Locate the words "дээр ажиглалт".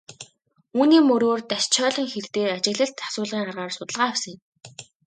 2.35-2.97